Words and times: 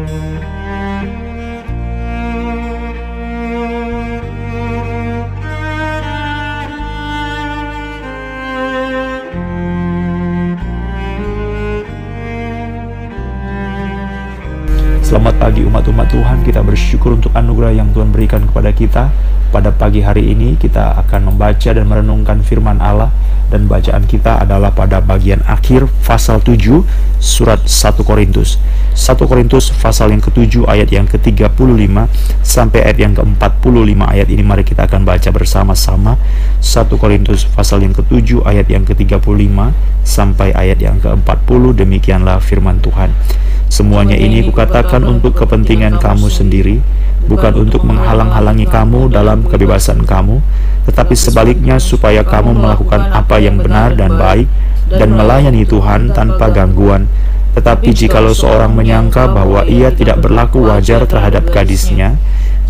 Música 0.00 0.79
Selamat 15.20 15.36
pagi 15.36 15.60
umat-umat 15.68 16.08
Tuhan, 16.16 16.38
kita 16.48 16.64
bersyukur 16.64 17.12
untuk 17.12 17.28
anugerah 17.36 17.76
yang 17.76 17.92
Tuhan 17.92 18.08
berikan 18.08 18.40
kepada 18.48 18.72
kita. 18.72 19.12
Pada 19.52 19.68
pagi 19.68 20.00
hari 20.00 20.32
ini 20.32 20.56
kita 20.56 20.96
akan 20.96 21.28
membaca 21.28 21.76
dan 21.76 21.84
merenungkan 21.84 22.40
firman 22.40 22.80
Allah 22.80 23.12
dan 23.52 23.68
bacaan 23.68 24.08
kita 24.08 24.40
adalah 24.40 24.72
pada 24.72 25.04
bagian 25.04 25.44
akhir 25.44 25.92
pasal 26.08 26.40
7 26.40 26.56
surat 27.20 27.60
1 27.60 28.00
Korintus. 28.00 28.56
1 28.96 29.20
Korintus 29.28 29.68
pasal 29.76 30.16
yang 30.16 30.24
ke-7 30.24 30.64
ayat 30.64 30.88
yang 30.88 31.04
ke-35 31.04 31.52
sampai 32.40 32.80
ayat 32.80 32.98
yang 33.04 33.12
ke-45 33.12 34.00
ayat 34.00 34.28
ini 34.32 34.40
mari 34.40 34.64
kita 34.64 34.88
akan 34.88 35.04
baca 35.04 35.28
bersama-sama 35.28 36.16
1 36.64 36.88
Korintus 36.96 37.44
pasal 37.44 37.84
yang 37.84 37.92
ke-7 37.92 38.40
ayat 38.48 38.72
yang 38.72 38.88
ke-35 38.88 39.52
sampai 40.00 40.56
ayat 40.56 40.80
yang 40.80 40.96
ke-40 40.96 41.76
demikianlah 41.76 42.40
firman 42.40 42.80
Tuhan. 42.80 43.12
Semuanya 43.70 44.18
ini 44.18 44.42
kukatakan 44.42 45.06
untuk 45.10 45.34
kepentingan 45.34 45.98
kamu 45.98 46.30
sendiri, 46.30 46.78
bukan 47.26 47.66
untuk 47.66 47.82
menghalang-halangi 47.82 48.70
kamu 48.70 49.10
dalam 49.10 49.42
kebebasan 49.42 50.06
kamu, 50.06 50.38
tetapi 50.86 51.14
sebaliknya 51.18 51.82
supaya 51.82 52.22
kamu 52.22 52.54
melakukan 52.54 53.10
apa 53.10 53.42
yang 53.42 53.58
benar 53.58 53.98
dan 53.98 54.14
baik 54.14 54.46
dan 54.90 55.14
melayani 55.14 55.66
Tuhan 55.66 56.14
tanpa 56.14 56.50
gangguan. 56.54 57.10
Tetapi 57.50 57.90
jikalau 57.90 58.30
seorang 58.30 58.70
menyangka 58.70 59.26
bahwa 59.26 59.66
ia 59.66 59.90
tidak 59.90 60.22
berlaku 60.22 60.70
wajar 60.70 61.02
terhadap 61.02 61.50
gadisnya, 61.50 62.14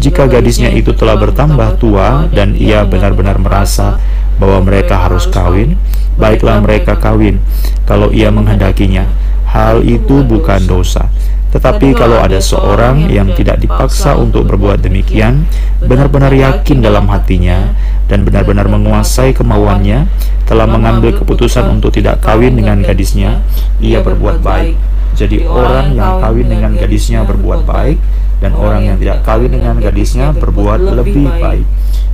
jika 0.00 0.24
gadisnya 0.24 0.72
itu 0.72 0.96
telah 0.96 1.20
bertambah 1.20 1.76
tua 1.76 2.24
dan 2.32 2.56
ia 2.56 2.88
benar-benar 2.88 3.36
merasa 3.36 4.00
bahwa 4.40 4.64
mereka 4.64 4.96
harus 4.96 5.28
kawin, 5.28 5.76
baiklah 6.16 6.56
mereka 6.64 6.96
kawin 6.96 7.36
kalau 7.84 8.08
ia 8.08 8.32
menghendakinya 8.32 9.04
hal 9.50 9.84
itu 9.84 10.24
bukan 10.24 10.64
dosa. 10.64 11.12
Tetapi 11.50 11.98
kalau 11.98 12.22
ada 12.22 12.38
seorang 12.38 13.10
yang 13.10 13.34
tidak 13.34 13.58
dipaksa 13.58 14.14
untuk 14.14 14.46
berbuat 14.46 14.78
demikian, 14.86 15.50
benar-benar 15.82 16.30
yakin 16.30 16.78
dalam 16.78 17.10
hatinya 17.10 17.74
dan 18.06 18.22
benar-benar 18.22 18.70
menguasai 18.70 19.34
kemauannya, 19.34 20.06
telah 20.46 20.66
mengambil 20.66 21.14
keputusan 21.14 21.66
untuk 21.70 21.94
tidak 21.94 22.22
kawin 22.22 22.54
dengan 22.54 22.82
gadisnya, 22.82 23.42
ia 23.82 23.98
berbuat 24.02 24.42
baik. 24.42 24.78
Jadi 25.18 25.42
orang 25.46 25.94
yang 25.94 26.22
kawin 26.22 26.46
dengan 26.46 26.72
gadisnya 26.78 27.26
berbuat 27.26 27.66
baik, 27.66 27.98
dan 28.40 28.56
orang 28.56 28.82
yang 28.86 28.96
tidak 28.96 29.20
kawin 29.26 29.52
dengan 29.52 29.76
gadisnya 29.78 30.32
berbuat 30.32 30.80
lebih 30.80 31.28
baik. 31.28 31.66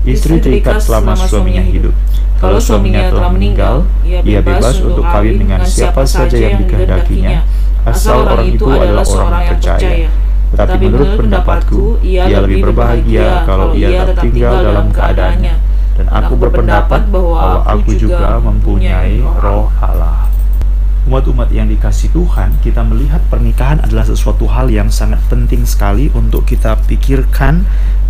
Istri 0.06 0.42
terikat 0.42 0.80
selama 0.80 1.14
suaminya 1.14 1.62
hidup. 1.62 1.94
Kalau 2.36 2.60
suaminya 2.60 3.08
telah 3.08 3.32
meninggal, 3.32 3.88
ia 4.04 4.44
bebas 4.44 4.80
untuk 4.84 5.04
kawin 5.04 5.40
dengan 5.40 5.64
siapa 5.64 6.04
saja 6.04 6.36
yang 6.36 6.60
dikehendakinya, 6.60 7.40
asal 7.86 8.26
orang 8.26 8.50
itu 8.50 8.64
adalah 8.66 9.06
orang 9.06 9.42
yang 9.46 9.58
percaya. 9.62 10.08
Tetapi 10.46 10.84
menurut 10.88 11.10
pendapatku, 11.18 11.82
ia 12.02 12.38
lebih 12.42 12.70
berbahagia 12.70 13.46
kalau 13.46 13.74
ia 13.74 14.06
tetap 14.06 14.22
tinggal 14.22 14.54
dalam 14.62 14.86
keadaannya. 14.90 15.54
Dan 15.96 16.06
aku 16.12 16.34
berpendapat 16.36 17.08
bahwa 17.08 17.64
aku 17.64 17.96
juga 17.96 18.36
mempunyai 18.36 19.24
roh 19.24 19.72
Allah. 19.80 20.28
Umat-umat 21.06 21.54
yang 21.54 21.70
dikasih 21.70 22.10
Tuhan, 22.10 22.58
kita 22.66 22.82
melihat 22.82 23.22
pernikahan 23.30 23.78
adalah 23.78 24.02
sesuatu 24.02 24.50
hal 24.50 24.66
yang 24.74 24.90
sangat 24.90 25.22
penting 25.30 25.62
sekali 25.62 26.10
untuk 26.10 26.42
kita 26.42 26.74
pikirkan 26.90 27.62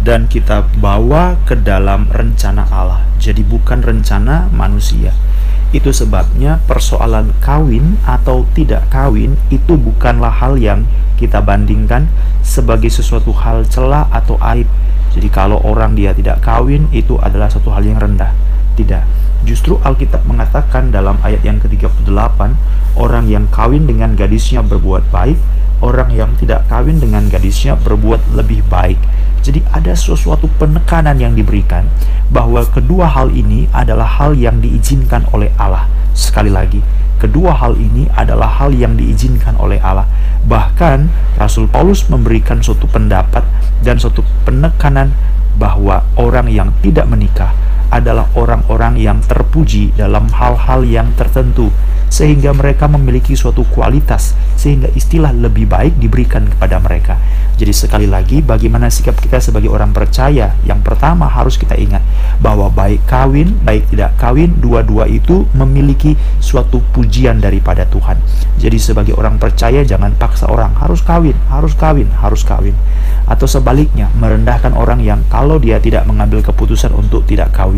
dan 0.03 0.29
kita 0.29 0.67
bawa 0.81 1.39
ke 1.49 1.57
dalam 1.57 2.09
rencana 2.13 2.67
Allah. 2.69 3.07
Jadi 3.17 3.47
bukan 3.47 3.81
rencana 3.81 4.51
manusia. 4.53 5.15
Itu 5.75 5.91
sebabnya 5.91 6.62
persoalan 6.65 7.34
kawin 7.43 7.99
atau 8.06 8.47
tidak 8.55 8.87
kawin 8.89 9.35
itu 9.51 9.75
bukanlah 9.75 10.31
hal 10.31 10.56
yang 10.56 10.87
kita 11.17 11.43
bandingkan 11.43 12.06
sebagai 12.45 12.93
sesuatu 12.93 13.35
hal 13.35 13.67
celah 13.67 14.06
atau 14.12 14.39
aib. 14.55 14.69
Jadi 15.17 15.29
kalau 15.33 15.59
orang 15.65 15.97
dia 15.97 16.12
tidak 16.12 16.45
kawin 16.45 16.87
itu 16.93 17.17
adalah 17.19 17.49
suatu 17.49 17.73
hal 17.73 17.83
yang 17.83 17.99
rendah. 17.99 18.31
Tidak. 18.77 19.05
Justru 19.49 19.81
Alkitab 19.81 20.27
mengatakan 20.29 20.93
dalam 20.93 21.17
ayat 21.25 21.41
yang 21.47 21.56
ke-38, 21.62 22.41
orang 22.99 23.25
yang 23.31 23.49
kawin 23.49 23.89
dengan 23.89 24.12
gadisnya 24.12 24.61
berbuat 24.61 25.09
baik, 25.09 25.39
orang 25.81 26.12
yang 26.12 26.33
tidak 26.37 26.65
kawin 26.69 27.01
dengan 27.01 27.29
gadisnya 27.29 27.77
berbuat 27.81 28.37
lebih 28.37 28.65
baik. 28.69 29.01
Jadi 29.47 29.62
ada 29.71 29.95
sesuatu 29.95 30.51
penekanan 30.59 31.23
yang 31.23 31.39
diberikan 31.39 31.87
bahwa 32.34 32.67
kedua 32.67 33.07
hal 33.07 33.31
ini 33.31 33.71
adalah 33.71 34.19
hal 34.19 34.34
yang 34.34 34.59
diizinkan 34.59 35.23
oleh 35.31 35.55
Allah. 35.55 35.87
Sekali 36.19 36.51
lagi, 36.51 36.83
kedua 37.23 37.55
hal 37.55 37.79
ini 37.79 38.11
adalah 38.19 38.51
hal 38.59 38.75
yang 38.75 38.99
diizinkan 38.99 39.55
oleh 39.55 39.79
Allah. 39.79 40.11
Bahkan 40.51 41.06
Rasul 41.39 41.71
Paulus 41.71 42.11
memberikan 42.11 42.59
suatu 42.59 42.91
pendapat 42.91 43.47
dan 43.87 44.03
suatu 44.03 44.27
penekanan 44.43 45.15
bahwa 45.55 46.03
orang 46.19 46.51
yang 46.51 46.75
tidak 46.83 47.06
menikah 47.06 47.55
adalah 47.91 48.29
orang-orang 48.35 48.99
yang 48.99 49.19
terpuji 49.25 49.93
dalam 49.95 50.27
hal-hal 50.33 50.83
yang 50.87 51.13
tertentu 51.15 51.69
sehingga 52.07 52.55
mereka 52.55 52.87
memiliki 52.87 53.35
suatu 53.35 53.67
kualitas 53.67 54.33
sehingga 54.57 54.89
istilah 54.95 55.35
lebih 55.35 55.69
baik 55.69 55.99
diberikan 55.99 56.47
kepada 56.47 56.79
mereka. 56.81 57.19
Jadi 57.57 57.73
sekali 57.73 58.07
lagi 58.09 58.45
bagaimana 58.45 58.93
sikap 58.93 59.17
kita 59.21 59.41
sebagai 59.41 59.69
orang 59.73 59.93
percaya? 59.93 60.57
Yang 60.65 60.81
pertama 60.87 61.29
harus 61.29 61.57
kita 61.57 61.77
ingat 61.77 62.05
bahwa 62.41 62.69
baik 62.73 63.05
kawin, 63.09 63.57
baik 63.65 63.89
tidak 63.93 64.17
kawin, 64.17 64.57
dua-dua 64.61 65.09
itu 65.09 65.49
memiliki 65.53 66.17
suatu 66.41 66.81
pujian 66.93 67.41
daripada 67.41 67.85
Tuhan. 67.89 68.17
Jadi 68.57 68.77
sebagai 68.81 69.13
orang 69.17 69.37
percaya 69.37 69.85
jangan 69.85 70.17
paksa 70.17 70.49
orang 70.49 70.73
harus 70.81 71.05
kawin, 71.05 71.37
harus 71.53 71.77
kawin, 71.77 72.09
harus 72.21 72.45
kawin. 72.45 72.77
Atau 73.29 73.45
sebaliknya 73.45 74.09
merendahkan 74.17 74.73
orang 74.73 75.05
yang 75.05 75.21
kalau 75.29 75.61
dia 75.61 75.77
tidak 75.77 76.09
mengambil 76.09 76.41
keputusan 76.41 76.97
untuk 76.97 77.29
tidak 77.29 77.53
kawin, 77.53 77.75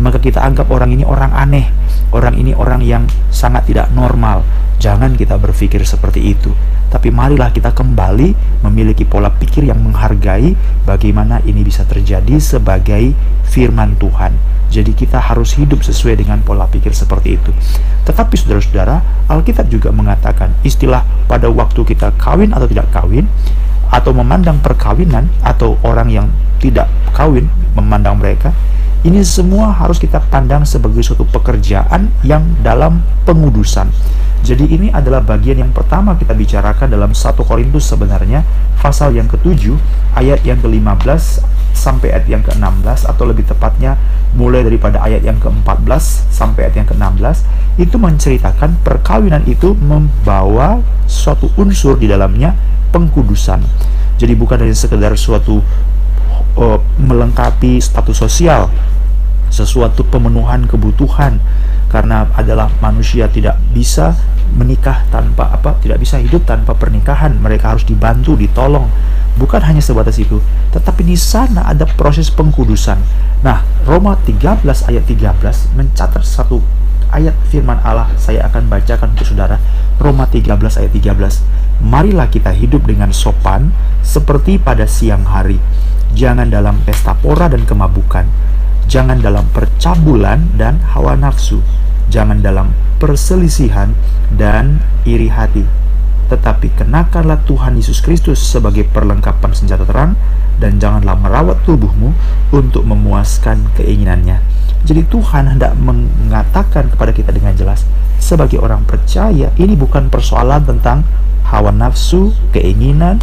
maka 0.00 0.18
kita 0.18 0.40
anggap 0.40 0.70
orang 0.72 0.94
ini 0.96 1.04
orang 1.04 1.30
aneh, 1.36 1.68
orang 2.10 2.34
ini 2.38 2.56
orang 2.56 2.80
yang 2.80 3.04
sangat 3.28 3.68
tidak 3.68 3.92
normal. 3.92 4.42
Jangan 4.76 5.16
kita 5.16 5.36
berpikir 5.40 5.82
seperti 5.84 6.36
itu. 6.36 6.52
Tapi 6.86 7.10
marilah 7.10 7.50
kita 7.50 7.74
kembali 7.74 8.60
memiliki 8.62 9.02
pola 9.04 9.28
pikir 9.28 9.66
yang 9.66 9.82
menghargai 9.82 10.54
bagaimana 10.86 11.42
ini 11.44 11.66
bisa 11.66 11.82
terjadi 11.82 12.38
sebagai 12.38 13.12
firman 13.44 13.98
Tuhan. 13.98 14.32
Jadi 14.66 14.92
kita 14.92 15.22
harus 15.22 15.54
hidup 15.56 15.82
sesuai 15.82 16.20
dengan 16.20 16.42
pola 16.42 16.66
pikir 16.66 16.92
seperti 16.94 17.38
itu. 17.38 17.50
Tetapi 18.06 18.34
saudara-saudara, 18.38 19.28
Alkitab 19.30 19.66
juga 19.70 19.90
mengatakan 19.90 20.54
istilah 20.62 21.02
pada 21.26 21.50
waktu 21.50 21.82
kita 21.82 22.14
kawin 22.18 22.54
atau 22.54 22.66
tidak 22.70 22.86
kawin 22.94 23.26
atau 23.90 24.10
memandang 24.10 24.58
perkawinan 24.58 25.30
atau 25.42 25.78
orang 25.86 26.10
yang 26.10 26.26
tidak 26.58 26.90
kawin 27.14 27.46
memandang 27.78 28.18
mereka 28.18 28.50
ini 29.06 29.22
semua 29.22 29.70
harus 29.70 30.02
kita 30.02 30.18
pandang 30.18 30.66
sebagai 30.66 30.98
suatu 30.98 31.22
pekerjaan 31.30 32.10
yang 32.26 32.42
dalam 32.66 33.06
pengudusan. 33.22 33.86
Jadi 34.42 34.66
ini 34.66 34.90
adalah 34.90 35.22
bagian 35.22 35.62
yang 35.62 35.70
pertama 35.70 36.18
kita 36.18 36.34
bicarakan 36.34 36.90
dalam 36.90 37.14
1 37.14 37.38
Korintus 37.46 37.86
sebenarnya 37.86 38.42
pasal 38.82 39.14
yang 39.14 39.30
ke-7 39.30 39.78
ayat 40.18 40.42
yang 40.42 40.58
ke-15 40.58 41.22
sampai 41.70 42.18
ayat 42.18 42.26
yang 42.26 42.42
ke-16 42.42 43.06
atau 43.06 43.24
lebih 43.30 43.46
tepatnya 43.46 43.94
mulai 44.34 44.66
daripada 44.66 44.98
ayat 45.02 45.22
yang 45.22 45.38
ke-14 45.38 45.86
sampai 46.30 46.66
ayat 46.66 46.82
yang 46.82 46.88
ke-16 46.90 47.46
itu 47.78 47.96
menceritakan 47.98 48.82
perkawinan 48.82 49.46
itu 49.46 49.74
membawa 49.78 50.82
suatu 51.06 51.50
unsur 51.54 51.94
di 51.94 52.10
dalamnya 52.10 52.58
pengkudusan. 52.90 53.62
Jadi 54.18 54.32
bukan 54.34 54.66
hanya 54.66 54.74
sekedar 54.74 55.14
suatu 55.14 55.62
uh, 56.58 56.78
melengkapi 56.98 57.78
status 57.78 58.16
sosial 58.18 58.72
sesuatu 59.56 60.04
pemenuhan 60.04 60.68
kebutuhan. 60.68 61.40
Karena 61.88 62.28
adalah 62.36 62.68
manusia 62.84 63.30
tidak 63.32 63.56
bisa 63.72 64.12
menikah 64.52 65.02
tanpa 65.08 65.48
apa 65.48 65.80
tidak 65.80 66.04
bisa 66.04 66.20
hidup 66.20 66.44
tanpa 66.44 66.76
pernikahan. 66.76 67.32
Mereka 67.40 67.72
harus 67.72 67.88
dibantu 67.88 68.36
ditolong. 68.36 68.92
Bukan 69.36 69.64
hanya 69.64 69.80
sebatas 69.80 70.20
itu 70.20 70.40
tetapi 70.76 71.08
di 71.08 71.16
sana 71.16 71.64
ada 71.64 71.88
proses 71.88 72.28
pengkudusan. 72.28 73.00
Nah 73.40 73.64
Roma 73.88 74.20
13 74.20 74.60
ayat 74.60 75.04
13 75.08 75.72
mencatat 75.72 76.20
satu 76.20 76.60
ayat 77.08 77.32
firman 77.48 77.80
Allah. 77.80 78.12
Saya 78.20 78.44
akan 78.44 78.68
bacakan 78.68 79.16
untuk 79.16 79.24
saudara. 79.24 79.56
Roma 79.96 80.28
13 80.28 80.52
ayat 80.52 80.92
13 80.92 81.80
marilah 81.80 82.28
kita 82.28 82.52
hidup 82.52 82.84
dengan 82.84 83.12
sopan 83.16 83.72
seperti 84.04 84.60
pada 84.60 84.84
siang 84.84 85.24
hari. 85.24 85.56
Jangan 86.12 86.52
dalam 86.52 86.80
pesta 86.84 87.16
pora 87.16 87.48
dan 87.48 87.64
kemabukan 87.64 88.28
jangan 88.86 89.18
dalam 89.18 89.46
percabulan 89.50 90.54
dan 90.54 90.82
hawa 90.94 91.18
nafsu, 91.18 91.62
jangan 92.10 92.40
dalam 92.40 92.72
perselisihan 92.96 93.92
dan 94.34 94.80
iri 95.04 95.28
hati. 95.28 95.66
tetapi 96.26 96.74
kenakanlah 96.74 97.38
Tuhan 97.46 97.78
Yesus 97.78 98.02
Kristus 98.02 98.42
sebagai 98.42 98.82
perlengkapan 98.90 99.54
senjata 99.54 99.86
terang 99.86 100.18
dan 100.58 100.82
janganlah 100.82 101.14
merawat 101.14 101.62
tubuhmu 101.62 102.10
untuk 102.50 102.82
memuaskan 102.82 103.70
keinginannya. 103.78 104.42
Jadi 104.86 105.06
Tuhan 105.06 105.54
hendak 105.54 105.78
mengatakan 105.78 106.90
kepada 106.90 107.14
kita 107.14 107.30
dengan 107.30 107.54
jelas 107.54 107.86
sebagai 108.18 108.58
orang 108.58 108.82
percaya 108.86 109.54
ini 109.54 109.78
bukan 109.78 110.10
persoalan 110.10 110.66
tentang 110.66 111.06
hawa 111.46 111.70
nafsu, 111.70 112.34
keinginan, 112.50 113.22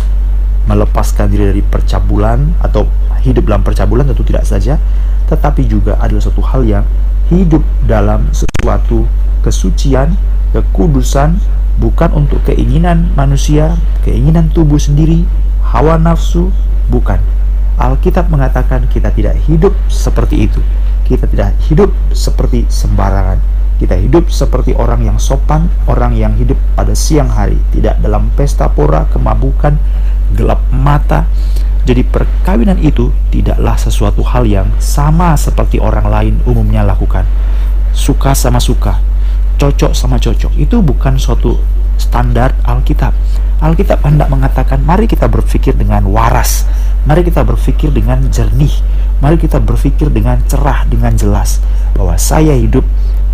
melepaskan 0.67 1.27
diri 1.27 1.51
dari 1.51 1.63
percabulan 1.63 2.55
atau 2.63 2.87
hidup 3.23 3.47
dalam 3.47 3.63
percabulan 3.63 4.07
tentu 4.07 4.23
tidak 4.23 4.43
saja, 4.47 4.79
tetapi 5.27 5.67
juga 5.67 5.95
adalah 5.99 6.21
suatu 6.23 6.43
hal 6.43 6.63
yang 6.67 6.85
hidup 7.31 7.63
dalam 7.87 8.27
sesuatu 8.35 9.07
kesucian, 9.43 10.15
kekudusan, 10.55 11.39
bukan 11.79 12.09
untuk 12.15 12.43
keinginan 12.47 13.11
manusia, 13.17 13.75
keinginan 14.05 14.51
tubuh 14.51 14.79
sendiri, 14.79 15.25
hawa 15.63 15.99
nafsu, 15.99 16.51
bukan. 16.87 17.19
Alkitab 17.73 18.29
mengatakan 18.29 18.85
kita 18.87 19.09
tidak 19.09 19.35
hidup 19.49 19.73
seperti 19.89 20.45
itu. 20.45 20.61
Kita 21.03 21.25
tidak 21.27 21.57
hidup 21.67 21.91
seperti 22.13 22.69
sembarangan. 22.69 23.41
Kita 23.81 23.97
hidup 23.99 24.29
seperti 24.29 24.77
orang 24.77 25.03
yang 25.03 25.17
sopan, 25.19 25.67
orang 25.89 26.15
yang 26.15 26.37
hidup 26.37 26.55
pada 26.77 26.93
siang 26.95 27.27
hari, 27.27 27.57
tidak 27.73 27.99
dalam 27.99 28.31
pesta 28.37 28.69
pora, 28.71 29.09
kemabukan, 29.11 29.75
gelap 30.33 30.65
mata. 30.73 31.29
Jadi 31.83 32.03
perkawinan 32.07 32.79
itu 32.79 33.11
tidaklah 33.27 33.75
sesuatu 33.75 34.23
hal 34.23 34.47
yang 34.47 34.71
sama 34.79 35.35
seperti 35.35 35.83
orang 35.83 36.07
lain 36.07 36.33
umumnya 36.47 36.83
lakukan. 36.83 37.27
Suka 37.91 38.31
sama 38.33 38.57
suka, 38.57 39.03
cocok 39.59 39.91
sama 39.91 40.15
cocok. 40.17 40.55
Itu 40.55 40.79
bukan 40.79 41.19
suatu 41.19 41.59
standar 41.99 42.55
Alkitab. 42.65 43.13
Alkitab 43.63 44.03
hendak 44.03 44.27
mengatakan, 44.27 44.83
mari 44.83 45.07
kita 45.07 45.27
berpikir 45.31 45.75
dengan 45.75 46.03
waras. 46.11 46.67
Mari 47.03 47.23
kita 47.27 47.43
berpikir 47.43 47.91
dengan 47.91 48.27
jernih. 48.31 48.71
Mari 49.19 49.39
kita 49.39 49.59
berpikir 49.59 50.11
dengan 50.11 50.39
cerah, 50.47 50.83
dengan 50.87 51.15
jelas. 51.15 51.63
Bahwa 51.95 52.15
saya 52.19 52.55
hidup 52.55 52.83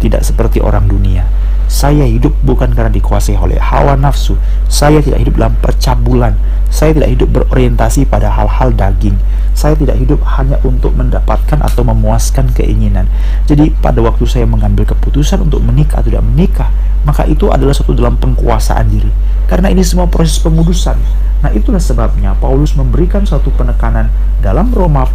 tidak 0.01 0.21
seperti 0.25 0.61
orang 0.61 0.85
dunia. 0.85 1.25
Saya 1.69 2.01
hidup 2.09 2.33
bukan 2.41 2.73
karena 2.73 2.89
dikuasai 2.89 3.37
oleh 3.37 3.61
hawa 3.61 3.93
nafsu. 3.93 4.33
Saya 4.65 5.05
tidak 5.05 5.21
hidup 5.21 5.37
dalam 5.37 5.53
percabulan. 5.61 6.33
Saya 6.73 6.97
tidak 6.97 7.13
hidup 7.13 7.29
berorientasi 7.29 8.09
pada 8.09 8.33
hal-hal 8.33 8.73
daging. 8.73 9.13
Saya 9.53 9.77
tidak 9.77 10.01
hidup 10.01 10.17
hanya 10.33 10.57
untuk 10.65 10.97
mendapatkan 10.97 11.61
atau 11.61 11.85
memuaskan 11.85 12.49
keinginan. 12.57 13.05
Jadi 13.45 13.69
pada 13.85 14.01
waktu 14.01 14.25
saya 14.25 14.49
mengambil 14.49 14.89
keputusan 14.89 15.45
untuk 15.45 15.61
menikah 15.61 16.01
atau 16.01 16.09
tidak 16.09 16.25
menikah, 16.25 16.69
maka 17.05 17.29
itu 17.29 17.53
adalah 17.53 17.77
satu 17.77 17.93
dalam 17.93 18.17
pengkuasaan 18.17 18.89
diri. 18.89 19.13
Karena 19.45 19.69
ini 19.69 19.85
semua 19.85 20.09
proses 20.09 20.41
pengudusan. 20.41 20.97
Nah 21.45 21.53
itulah 21.53 21.79
sebabnya 21.79 22.33
Paulus 22.33 22.73
memberikan 22.73 23.29
satu 23.29 23.53
penekanan 23.53 24.09
dalam 24.41 24.73
Roma 24.73 25.05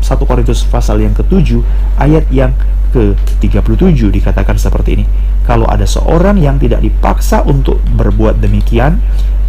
1 0.00 0.28
Korintus 0.28 0.64
pasal 0.66 1.04
yang 1.04 1.12
ke-7 1.14 1.60
ayat 2.00 2.26
yang 2.32 2.56
ke-37 2.90 4.10
dikatakan 4.10 4.58
seperti 4.58 5.00
ini. 5.00 5.04
Kalau 5.46 5.66
ada 5.66 5.86
seorang 5.86 6.38
yang 6.38 6.58
tidak 6.58 6.82
dipaksa 6.82 7.46
untuk 7.46 7.78
berbuat 7.94 8.42
demikian, 8.42 8.98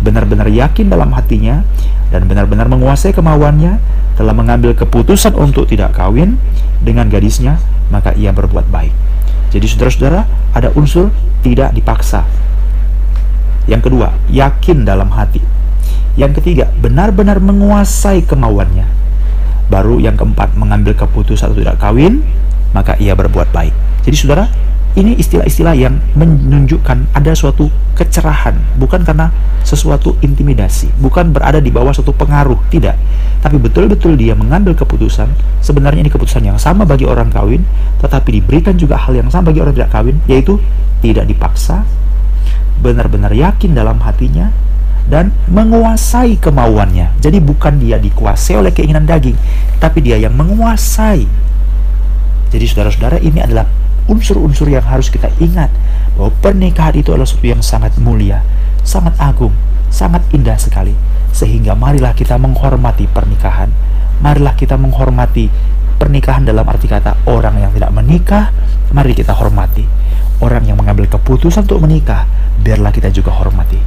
benar-benar 0.02 0.50
yakin 0.50 0.90
dalam 0.90 1.14
hatinya 1.14 1.66
dan 2.14 2.26
benar-benar 2.30 2.70
menguasai 2.70 3.14
kemauannya, 3.14 3.82
telah 4.18 4.34
mengambil 4.36 4.78
keputusan 4.78 5.34
untuk 5.34 5.66
tidak 5.70 5.98
kawin 5.98 6.38
dengan 6.82 7.10
gadisnya, 7.10 7.58
maka 7.90 8.14
ia 8.14 8.30
berbuat 8.30 8.70
baik. 8.70 8.94
Jadi 9.52 9.66
saudara-saudara, 9.68 10.22
ada 10.56 10.70
unsur 10.78 11.12
tidak 11.44 11.74
dipaksa. 11.76 12.24
Yang 13.66 13.92
kedua, 13.92 14.16
yakin 14.32 14.88
dalam 14.88 15.12
hati. 15.14 15.42
Yang 16.16 16.42
ketiga, 16.42 16.72
benar-benar 16.80 17.40
menguasai 17.40 18.24
kemauannya. 18.26 19.01
Baru 19.72 20.04
yang 20.04 20.20
keempat, 20.20 20.60
mengambil 20.60 20.92
keputusan 20.92 21.56
untuk 21.56 21.64
tidak 21.64 21.80
kawin, 21.80 22.20
maka 22.76 23.00
ia 23.00 23.16
berbuat 23.16 23.56
baik. 23.56 23.72
Jadi 24.04 24.16
saudara, 24.20 24.52
ini 25.00 25.16
istilah-istilah 25.16 25.72
yang 25.72 26.04
menunjukkan 26.20 27.16
ada 27.16 27.32
suatu 27.32 27.72
kecerahan, 27.96 28.60
bukan 28.76 29.08
karena 29.08 29.32
sesuatu 29.64 30.20
intimidasi, 30.20 30.92
bukan 31.00 31.32
berada 31.32 31.64
di 31.64 31.72
bawah 31.72 31.96
suatu 31.96 32.12
pengaruh, 32.12 32.60
tidak. 32.68 33.00
Tapi 33.40 33.56
betul-betul 33.56 34.20
dia 34.20 34.36
mengambil 34.36 34.76
keputusan, 34.76 35.32
sebenarnya 35.64 36.04
ini 36.04 36.12
keputusan 36.12 36.44
yang 36.44 36.60
sama 36.60 36.84
bagi 36.84 37.08
orang 37.08 37.32
kawin, 37.32 37.64
tetapi 38.04 38.44
diberikan 38.44 38.76
juga 38.76 39.00
hal 39.00 39.16
yang 39.16 39.32
sama 39.32 39.56
bagi 39.56 39.64
orang 39.64 39.72
tidak 39.72 39.92
kawin, 39.96 40.20
yaitu 40.28 40.60
tidak 41.00 41.24
dipaksa, 41.24 41.88
benar-benar 42.84 43.32
yakin 43.32 43.72
dalam 43.72 43.96
hatinya, 44.04 44.52
dan 45.12 45.36
menguasai 45.52 46.40
kemauannya. 46.40 47.20
Jadi 47.20 47.44
bukan 47.44 47.84
dia 47.84 48.00
dikuasai 48.00 48.56
oleh 48.56 48.72
keinginan 48.72 49.04
daging, 49.04 49.36
tapi 49.84 50.00
dia 50.00 50.16
yang 50.16 50.32
menguasai 50.32 51.52
jadi 52.52 52.68
saudara-saudara 52.68 53.18
ini 53.24 53.40
adalah 53.40 53.64
unsur-unsur 54.12 54.68
yang 54.68 54.84
harus 54.84 55.08
kita 55.08 55.32
ingat 55.40 55.72
bahwa 56.20 56.36
pernikahan 56.44 57.00
itu 57.00 57.16
adalah 57.16 57.24
sesuatu 57.24 57.48
yang 57.48 57.64
sangat 57.64 57.96
mulia, 57.96 58.44
sangat 58.84 59.16
agung, 59.16 59.56
sangat 59.88 60.20
indah 60.36 60.60
sekali. 60.60 60.92
Sehingga 61.32 61.80
marilah 61.80 62.12
kita 62.12 62.36
menghormati 62.36 63.08
pernikahan. 63.08 63.72
Marilah 64.20 64.54
kita 64.60 64.76
menghormati 64.76 65.48
pernikahan 65.96 66.44
dalam 66.44 66.68
arti 66.68 66.92
kata 66.92 67.24
orang 67.32 67.56
yang 67.56 67.72
tidak 67.72 67.92
menikah, 67.96 68.52
mari 68.92 69.16
kita 69.16 69.32
hormati. 69.32 69.88
Orang 70.44 70.68
yang 70.68 70.76
mengambil 70.76 71.08
keputusan 71.08 71.64
untuk 71.64 71.80
menikah, 71.80 72.28
biarlah 72.60 72.92
kita 72.92 73.08
juga 73.16 73.32
hormati. 73.32 73.80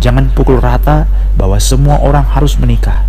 Jangan 0.00 0.30
pukul 0.32 0.60
rata 0.60 1.08
bahwa 1.36 1.56
semua 1.56 2.00
orang 2.00 2.24
harus 2.36 2.56
menikah. 2.60 3.04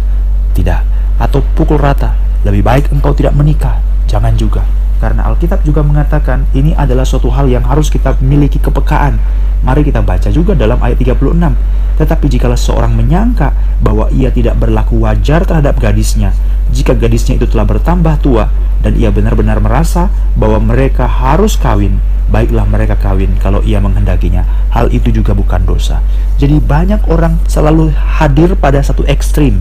Tidak. 0.56 0.82
Atau 1.18 1.44
pukul 1.54 1.82
rata, 1.82 2.16
lebih 2.48 2.64
baik 2.64 2.94
engkau 2.94 3.12
tidak 3.12 3.36
menikah. 3.36 3.82
Jangan 4.08 4.34
juga. 4.40 4.64
Karena 4.98 5.30
Alkitab 5.30 5.62
juga 5.62 5.86
mengatakan 5.86 6.50
ini 6.58 6.74
adalah 6.74 7.06
suatu 7.06 7.30
hal 7.30 7.46
yang 7.46 7.62
harus 7.66 7.94
kita 7.94 8.18
miliki 8.22 8.58
kepekaan. 8.58 9.22
Mari 9.62 9.86
kita 9.86 10.02
baca 10.02 10.30
juga 10.34 10.58
dalam 10.58 10.82
ayat 10.82 10.98
36. 10.98 11.54
Tetapi 11.98 12.26
jikalau 12.30 12.58
seorang 12.58 12.94
menyangka 12.94 13.54
bahwa 13.82 14.10
ia 14.14 14.30
tidak 14.30 14.58
berlaku 14.62 15.02
wajar 15.02 15.46
terhadap 15.46 15.82
gadisnya, 15.82 16.30
jika 16.70 16.94
gadisnya 16.94 17.42
itu 17.42 17.50
telah 17.50 17.66
bertambah 17.66 18.22
tua 18.22 18.54
dan 18.86 18.94
ia 18.94 19.10
benar-benar 19.10 19.58
merasa 19.58 20.14
bahwa 20.38 20.62
mereka 20.62 21.10
harus 21.10 21.58
kawin, 21.58 21.98
baiklah 22.30 22.70
mereka 22.70 22.94
kawin 23.02 23.34
kalau 23.42 23.66
ia 23.66 23.82
menghendakinya. 23.82 24.46
Hal 24.70 24.94
itu 24.94 25.10
juga 25.10 25.34
bukan 25.34 25.66
dosa. 25.66 26.06
Jadi 26.38 26.62
banyak 26.62 27.10
orang 27.10 27.42
selalu 27.50 27.90
hadir 27.98 28.54
pada 28.54 28.78
satu 28.86 29.02
ekstrim 29.10 29.58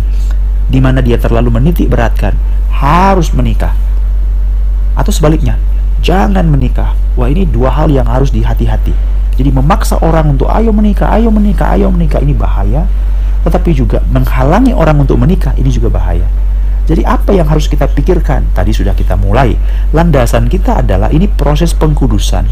di 0.66 0.82
mana 0.82 0.98
dia 0.98 1.16
terlalu 1.16 1.54
menitik 1.54 1.86
beratkan 1.86 2.34
harus 2.74 3.30
menikah 3.32 3.72
atau 4.96 5.12
sebaliknya, 5.12 5.60
jangan 6.00 6.48
menikah. 6.48 6.96
Wah, 7.14 7.28
ini 7.28 7.44
dua 7.44 7.68
hal 7.68 7.92
yang 7.92 8.08
harus 8.08 8.32
dihati-hati. 8.32 8.92
Jadi 9.36 9.52
memaksa 9.52 10.00
orang 10.00 10.32
untuk 10.32 10.48
ayo 10.48 10.72
menikah, 10.72 11.12
ayo 11.12 11.28
menikah, 11.28 11.76
ayo 11.76 11.92
menikah 11.92 12.24
ini 12.24 12.32
bahaya. 12.32 12.88
Tetapi 13.44 13.70
juga 13.76 14.00
menghalangi 14.08 14.72
orang 14.72 15.04
untuk 15.04 15.20
menikah 15.20 15.52
ini 15.60 15.68
juga 15.68 15.92
bahaya. 15.92 16.24
Jadi 16.86 17.02
apa 17.02 17.34
yang 17.34 17.50
harus 17.50 17.66
kita 17.66 17.90
pikirkan? 17.90 18.54
Tadi 18.54 18.70
sudah 18.70 18.94
kita 18.94 19.18
mulai. 19.18 19.58
Landasan 19.90 20.46
kita 20.46 20.86
adalah 20.86 21.10
ini 21.10 21.26
proses 21.26 21.74
pengkudusan. 21.74 22.46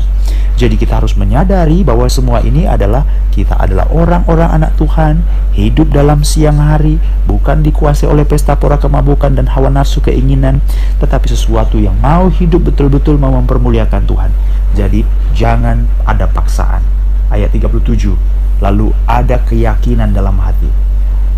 Jadi 0.58 0.74
kita 0.74 0.98
harus 0.98 1.14
menyadari 1.14 1.86
bahwa 1.86 2.10
semua 2.10 2.42
ini 2.42 2.66
adalah 2.66 3.06
kita 3.30 3.54
adalah 3.54 3.86
orang-orang 3.94 4.50
anak 4.58 4.74
Tuhan, 4.74 5.22
hidup 5.54 5.94
dalam 5.94 6.26
siang 6.26 6.58
hari, 6.58 6.98
bukan 7.30 7.62
dikuasai 7.62 8.10
oleh 8.10 8.26
pesta 8.26 8.58
pora 8.58 8.78
kemabukan 8.78 9.34
dan 9.34 9.50
hawa 9.50 9.70
nafsu 9.70 10.02
keinginan, 10.02 10.62
tetapi 10.98 11.30
sesuatu 11.30 11.78
yang 11.78 11.94
mau 12.02 12.26
hidup 12.30 12.70
betul-betul 12.70 13.18
mau 13.18 13.34
mempermuliakan 13.38 14.02
Tuhan. 14.02 14.30
Jadi 14.74 15.06
jangan 15.34 15.86
ada 16.06 16.26
paksaan. 16.26 16.82
Ayat 17.30 17.54
37. 17.54 18.14
Lalu 18.62 18.94
ada 19.06 19.42
keyakinan 19.42 20.14
dalam 20.14 20.38
hati. 20.38 20.70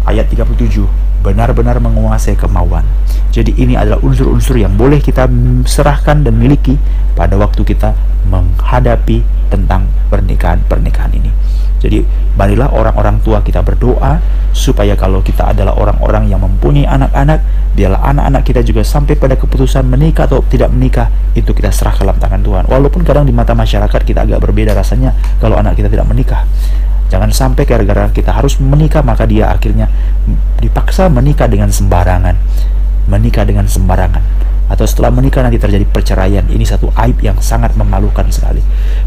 Ayat 0.05 0.29
37 0.29 1.07
benar-benar 1.27 1.83
menguasai 1.83 2.39
kemauan. 2.39 2.87
Jadi 3.35 3.59
ini 3.59 3.75
adalah 3.75 3.99
unsur-unsur 3.99 4.55
yang 4.63 4.79
boleh 4.79 5.03
kita 5.03 5.27
serahkan 5.67 6.23
dan 6.23 6.39
miliki 6.39 6.79
pada 7.19 7.35
waktu 7.35 7.67
kita 7.67 7.99
menghadapi 8.31 9.27
tentang 9.51 9.91
pernikahan-pernikahan 10.07 11.11
ini. 11.19 11.35
Jadi 11.77 12.01
marilah 12.39 12.73
orang-orang 12.73 13.21
tua 13.21 13.45
kita 13.45 13.61
berdoa 13.61 14.23
supaya 14.57 14.97
kalau 14.97 15.21
kita 15.21 15.53
adalah 15.53 15.77
orang-orang 15.77 16.33
yang 16.33 16.41
mempunyai 16.41 16.89
anak-anak, 16.89 17.45
biarlah 17.77 18.01
anak-anak 18.01 18.43
kita 18.49 18.65
juga 18.65 18.81
sampai 18.81 19.21
pada 19.21 19.37
keputusan 19.37 19.85
menikah 19.85 20.25
atau 20.25 20.41
tidak 20.49 20.73
menikah, 20.73 21.13
itu 21.37 21.53
kita 21.53 21.69
serahkan 21.69 22.09
dalam 22.09 22.17
tangan 22.17 22.41
Tuhan. 22.41 22.65
Walaupun 22.73 23.05
kadang 23.05 23.29
di 23.29 23.35
mata 23.37 23.53
masyarakat 23.53 24.01
kita 24.01 24.25
agak 24.25 24.41
berbeda 24.41 24.73
rasanya 24.73 25.13
kalau 25.37 25.61
anak 25.61 25.77
kita 25.77 25.93
tidak 25.93 26.09
menikah. 26.09 26.49
Jangan 27.07 27.31
sampai 27.31 27.63
gara-gara 27.63 28.11
kita 28.11 28.35
harus 28.35 28.59
menikah 28.59 29.03
maka 29.03 29.25
dia 29.25 29.51
akhirnya 29.51 29.87
dipaksa 30.59 31.07
menikah 31.07 31.47
dengan 31.47 31.71
sembarangan. 31.71 32.35
Menikah 33.07 33.47
dengan 33.47 33.71
sembarangan. 33.71 34.47
atau 34.67 34.83
setelah 34.83 35.15
menikah 35.15 35.47
nanti 35.47 35.63
terjadi 35.63 35.87
perceraian. 35.87 36.43
Ini 36.43 36.65
satu 36.67 36.91
aib 36.99 37.23
yang 37.23 37.39
sangat 37.39 37.79
memalukan 37.79 38.27
sekali. 38.35 38.59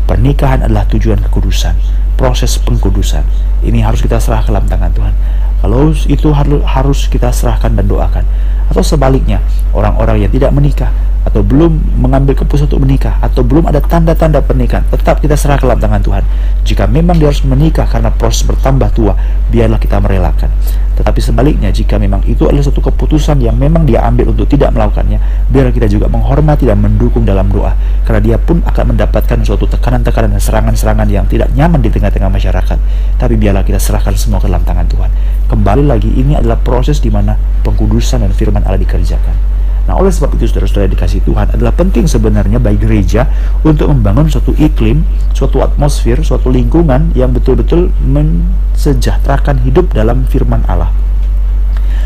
Pernikahan 0.08 0.64
adalah 0.64 0.88
tujuan 0.88 1.20
kekudusan, 1.28 1.76
proses 2.16 2.56
pengkudusan. 2.64 3.24
Ini 3.60 3.84
harus 3.84 4.00
kita 4.00 4.24
serah 4.24 4.40
ke 4.40 4.56
dalam 4.56 4.72
tangan 4.72 4.92
Tuhan. 4.96 5.14
Kalau 5.60 5.92
itu 6.08 6.32
harus 6.64 7.00
kita 7.12 7.36
serahkan 7.36 7.76
dan 7.76 7.86
doakan. 7.86 8.24
Atau 8.72 8.86
sebaliknya, 8.86 9.44
orang-orang 9.76 10.24
yang 10.24 10.32
tidak 10.32 10.56
menikah 10.56 10.94
atau 11.28 11.44
belum 11.44 12.00
mengambil 12.00 12.32
keputusan 12.32 12.72
untuk 12.72 12.82
menikah 12.88 13.20
atau 13.20 13.44
belum 13.44 13.68
ada 13.68 13.84
tanda-tanda 13.84 14.40
pernikahan, 14.40 14.88
tetap 14.88 15.20
kita 15.20 15.36
serah 15.36 15.60
ke 15.60 15.68
dalam 15.68 15.78
tangan 15.78 16.00
Tuhan. 16.00 16.24
Jika 16.64 16.88
memang 16.88 17.20
dia 17.20 17.28
harus 17.28 17.44
menikah 17.44 17.86
karena 17.86 18.08
proses 18.10 18.48
bertambah 18.48 18.90
tua, 18.96 19.14
biarlah 19.52 19.78
kita 19.78 20.00
merelakan. 20.00 20.48
Tetapi 21.20 21.36
sebaliknya, 21.36 21.68
jika 21.68 22.00
memang 22.00 22.24
itu 22.32 22.48
adalah 22.48 22.64
suatu 22.64 22.80
keputusan 22.80 23.44
yang 23.44 23.60
memang 23.60 23.84
dia 23.84 24.08
ambil 24.08 24.32
untuk 24.32 24.48
tidak 24.48 24.72
melakukannya, 24.72 25.20
biarlah 25.52 25.76
kita 25.76 25.92
juga 25.92 26.08
menghormati 26.08 26.64
dan 26.64 26.80
mendukung 26.80 27.28
dalam 27.28 27.52
doa. 27.52 27.76
Karena 28.08 28.24
dia 28.24 28.38
pun 28.40 28.64
akan 28.64 28.96
mendapatkan 28.96 29.36
suatu 29.44 29.68
tekanan-tekanan 29.68 30.32
dan 30.32 30.40
serangan-serangan 30.40 31.12
yang 31.12 31.28
tidak 31.28 31.52
nyaman 31.52 31.84
di 31.84 31.92
tengah-tengah 31.92 32.32
masyarakat. 32.32 32.80
Tapi 33.20 33.36
biarlah 33.36 33.68
kita 33.68 33.84
serahkan 33.84 34.16
semua 34.16 34.40
ke 34.40 34.48
dalam 34.48 34.64
tangan 34.64 34.88
Tuhan. 34.88 35.12
Kembali 35.52 35.84
lagi, 35.92 36.08
ini 36.08 36.40
adalah 36.40 36.56
proses 36.56 37.04
di 37.04 37.12
mana 37.12 37.36
pengkudusan 37.68 38.24
dan 38.24 38.32
firman 38.32 38.64
Allah 38.64 38.80
dikerjakan. 38.80 39.59
Nah, 39.90 39.98
oleh 39.98 40.14
sebab 40.14 40.38
itu 40.38 40.46
saudara-saudara 40.46 40.86
dikasih 40.94 41.26
Tuhan 41.26 41.50
adalah 41.50 41.74
penting 41.74 42.06
sebenarnya 42.06 42.62
bagi 42.62 42.78
gereja 42.78 43.26
untuk 43.66 43.90
membangun 43.90 44.30
suatu 44.30 44.54
iklim, 44.54 45.02
suatu 45.34 45.66
atmosfer, 45.66 46.22
suatu 46.22 46.54
lingkungan 46.54 47.10
yang 47.18 47.34
betul-betul 47.34 47.90
mensejahterakan 48.06 49.66
hidup 49.66 49.90
dalam 49.98 50.30
firman 50.30 50.62
Allah. 50.70 50.94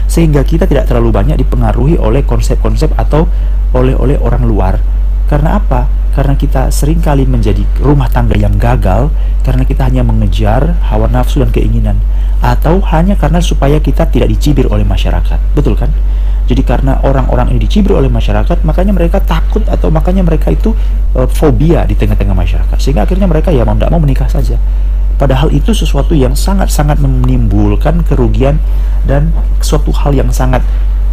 Sehingga 0.08 0.48
kita 0.48 0.64
tidak 0.64 0.88
terlalu 0.88 1.12
banyak 1.12 1.44
dipengaruhi 1.44 2.00
oleh 2.00 2.24
konsep-konsep 2.24 2.88
atau 2.96 3.28
oleh-oleh 3.76 4.16
orang 4.16 4.48
luar. 4.48 4.80
Karena 5.28 5.60
apa? 5.60 5.84
Karena 6.14 6.38
kita 6.38 6.70
sering 6.70 7.02
kali 7.02 7.26
menjadi 7.26 7.66
rumah 7.82 8.06
tangga 8.08 8.38
yang 8.38 8.54
gagal 8.62 9.10
karena 9.42 9.66
kita 9.66 9.90
hanya 9.90 10.06
mengejar 10.06 10.78
hawa 10.86 11.10
nafsu 11.10 11.42
dan 11.42 11.50
keinginan 11.50 11.98
atau 12.44 12.78
hanya 12.94 13.18
karena 13.18 13.42
supaya 13.42 13.82
kita 13.82 14.06
tidak 14.08 14.30
dicibir 14.30 14.70
oleh 14.70 14.86
masyarakat. 14.86 15.40
Betul 15.58 15.74
kan? 15.74 15.90
Jadi 16.44 16.60
karena 16.68 17.00
orang-orang 17.08 17.56
ini 17.56 17.64
dicibir 17.64 17.96
oleh 17.96 18.12
masyarakat, 18.12 18.68
makanya 18.68 18.92
mereka 18.92 19.24
takut 19.24 19.64
atau 19.64 19.88
makanya 19.88 20.28
mereka 20.28 20.52
itu 20.52 20.76
uh, 21.16 21.24
fobia 21.26 21.88
di 21.88 21.96
tengah-tengah 21.96 22.36
masyarakat. 22.36 22.78
Sehingga 22.84 23.08
akhirnya 23.08 23.32
mereka 23.32 23.50
ya 23.56 23.64
mau 23.64 23.80
tidak 23.80 23.92
mau 23.96 24.04
menikah 24.04 24.28
saja. 24.28 24.60
Padahal 25.16 25.56
itu 25.56 25.72
sesuatu 25.72 26.12
yang 26.12 26.36
sangat-sangat 26.36 27.00
menimbulkan 27.00 28.04
kerugian 28.04 28.60
dan 29.08 29.32
suatu 29.64 29.96
hal 29.96 30.12
yang 30.12 30.28
sangat 30.36 30.60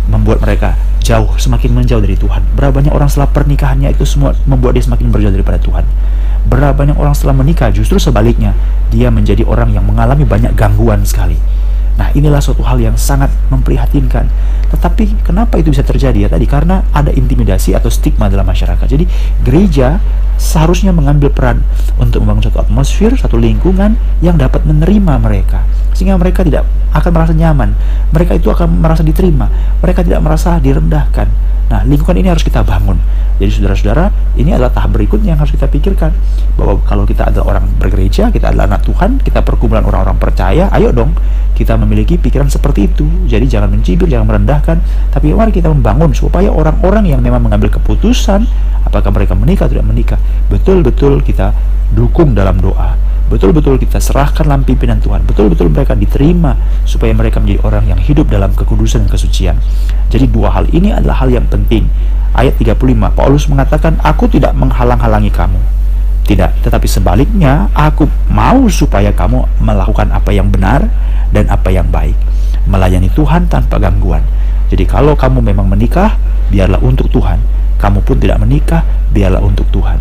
membuat 0.09 0.40
mereka 0.40 0.78
jauh, 1.02 1.35
semakin 1.37 1.75
menjauh 1.75 2.00
dari 2.00 2.16
Tuhan. 2.16 2.40
Berapa 2.54 2.80
banyak 2.80 2.92
orang 2.95 3.11
setelah 3.11 3.28
pernikahannya 3.35 3.92
itu 3.92 4.07
semua 4.07 4.37
membuat 4.47 4.78
dia 4.78 4.85
semakin 4.85 5.11
berjauh 5.11 5.35
daripada 5.35 5.59
Tuhan. 5.61 5.85
Berapa 6.47 6.73
banyak 6.73 6.97
orang 6.97 7.12
setelah 7.12 7.37
menikah 7.37 7.69
justru 7.75 8.00
sebaliknya, 8.00 8.57
dia 8.88 9.12
menjadi 9.12 9.45
orang 9.45 9.75
yang 9.75 9.85
mengalami 9.85 10.25
banyak 10.25 10.57
gangguan 10.57 11.04
sekali 11.04 11.37
Nah, 12.00 12.09
inilah 12.16 12.40
suatu 12.40 12.64
hal 12.64 12.80
yang 12.80 12.97
sangat 12.97 13.28
memprihatinkan. 13.52 14.25
Tetapi 14.73 15.21
kenapa 15.21 15.61
itu 15.61 15.69
bisa 15.69 15.85
terjadi 15.85 16.25
ya 16.25 16.28
tadi? 16.33 16.49
Karena 16.49 16.80
ada 16.97 17.12
intimidasi 17.12 17.76
atau 17.76 17.92
stigma 17.92 18.33
dalam 18.33 18.49
masyarakat. 18.49 18.88
Jadi, 18.88 19.04
gereja 19.45 20.00
seharusnya 20.50 20.90
mengambil 20.90 21.30
peran 21.30 21.62
untuk 22.02 22.26
membangun 22.26 22.50
satu 22.50 22.66
atmosfer, 22.66 23.14
satu 23.14 23.38
lingkungan 23.38 23.95
yang 24.19 24.35
dapat 24.35 24.66
menerima 24.66 25.23
mereka. 25.23 25.62
Sehingga 25.95 26.19
mereka 26.19 26.42
tidak 26.42 26.66
akan 26.90 27.11
merasa 27.14 27.33
nyaman. 27.38 27.71
Mereka 28.11 28.42
itu 28.42 28.50
akan 28.50 28.83
merasa 28.83 29.07
diterima. 29.07 29.47
Mereka 29.78 30.02
tidak 30.02 30.19
merasa 30.26 30.59
direndahkan. 30.59 31.30
Nah, 31.71 31.87
lingkungan 31.87 32.19
ini 32.19 32.35
harus 32.35 32.42
kita 32.42 32.66
bangun. 32.66 32.99
Jadi 33.38 33.62
saudara-saudara, 33.62 34.11
ini 34.35 34.50
adalah 34.50 34.75
tahap 34.75 34.90
berikutnya 34.99 35.38
yang 35.38 35.40
harus 35.40 35.54
kita 35.54 35.71
pikirkan. 35.71 36.11
Bahwa 36.59 36.83
kalau 36.83 37.07
kita 37.07 37.30
adalah 37.30 37.54
orang 37.54 37.71
bergereja, 37.78 38.35
kita 38.35 38.50
adalah 38.50 38.66
anak 38.75 38.83
Tuhan, 38.90 39.23
kita 39.23 39.47
perkumpulan 39.47 39.87
orang-orang 39.87 40.19
percaya, 40.19 40.66
ayo 40.75 40.90
dong 40.90 41.14
kita 41.61 41.76
memiliki 41.76 42.16
pikiran 42.16 42.49
seperti 42.49 42.88
itu. 42.88 43.04
Jadi 43.28 43.45
jangan 43.45 43.69
mencibir, 43.69 44.09
jangan 44.09 44.25
merendahkan, 44.33 44.80
tapi 45.12 45.37
mari 45.37 45.52
kita 45.52 45.69
membangun 45.69 46.16
supaya 46.16 46.49
orang-orang 46.49 47.12
yang 47.12 47.21
memang 47.21 47.45
mengambil 47.45 47.69
keputusan 47.76 48.49
apakah 48.90 49.14
mereka 49.14 49.38
menikah 49.38 49.70
atau 49.70 49.78
tidak 49.78 49.87
menikah, 49.87 50.18
betul-betul 50.50 51.23
kita 51.23 51.54
dukung 51.94 52.35
dalam 52.35 52.59
doa. 52.59 52.99
Betul-betul 53.30 53.78
kita 53.78 54.02
serahkan 54.02 54.42
dalam 54.42 54.66
pimpinan 54.66 54.99
Tuhan. 54.99 55.23
Betul-betul 55.23 55.70
mereka 55.70 55.94
diterima 55.94 56.59
supaya 56.82 57.14
mereka 57.14 57.38
menjadi 57.38 57.62
orang 57.62 57.87
yang 57.87 58.00
hidup 58.02 58.26
dalam 58.26 58.50
kekudusan 58.50 59.06
dan 59.06 59.11
kesucian. 59.14 59.56
Jadi 60.11 60.26
dua 60.26 60.50
hal 60.50 60.66
ini 60.75 60.90
adalah 60.90 61.23
hal 61.23 61.30
yang 61.30 61.47
penting. 61.47 61.87
Ayat 62.35 62.59
35 62.59 62.75
Paulus 63.14 63.47
mengatakan 63.47 64.02
aku 64.02 64.26
tidak 64.26 64.50
menghalang-halangi 64.59 65.30
kamu. 65.30 65.62
Tidak 66.26 66.66
tetapi 66.66 66.90
sebaliknya 66.90 67.70
aku 67.70 68.11
mau 68.35 68.66
supaya 68.66 69.14
kamu 69.14 69.62
melakukan 69.62 70.11
apa 70.11 70.35
yang 70.35 70.50
benar 70.50 70.90
dan 71.30 71.47
apa 71.54 71.70
yang 71.70 71.87
baik. 71.87 72.18
Melayani 72.66 73.14
Tuhan 73.14 73.47
tanpa 73.47 73.78
gangguan. 73.78 74.26
Jadi 74.75 74.82
kalau 74.90 75.14
kamu 75.14 75.38
memang 75.38 75.70
menikah 75.70 76.18
biarlah 76.50 76.82
untuk 76.82 77.06
Tuhan 77.14 77.59
kamu 77.80 78.04
pun 78.04 78.20
tidak 78.20 78.38
menikah 78.44 78.84
biarlah 79.10 79.40
untuk 79.40 79.64
Tuhan 79.72 79.99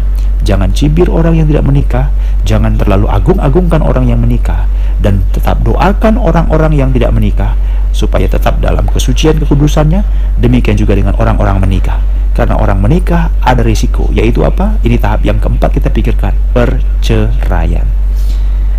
Jangan 0.50 0.71
cibir 0.71 1.12
orang 1.12 1.36
yang 1.36 1.48
tidak 1.51 1.67
menikah, 1.67 2.09
jangan 2.48 2.79
terlalu 2.79 3.12
agung-agungkan 3.12 3.83
orang 3.83 4.07
yang 4.07 4.17
menikah, 4.24 4.65
dan 5.03 5.21
tetap 5.36 5.59
doakan 5.62 6.15
orang-orang 6.15 6.79
yang 6.79 6.89
tidak 6.95 7.12
menikah 7.12 7.59
supaya 7.91 8.25
tetap 8.25 8.63
dalam 8.63 8.88
kesucian 8.88 9.36
kekudusannya. 9.43 10.01
Demikian 10.39 10.79
juga 10.79 10.95
dengan 10.95 11.13
orang-orang 11.19 11.59
menikah. 11.59 12.00
Karena 12.31 12.55
orang 12.55 12.79
menikah 12.79 13.36
ada 13.43 13.59
risiko, 13.59 14.07
yaitu 14.15 14.48
apa? 14.48 14.79
Ini 14.79 14.95
tahap 14.95 15.27
yang 15.27 15.43
keempat 15.43 15.75
kita 15.75 15.91
pikirkan, 15.91 16.31
perceraian. 16.55 17.83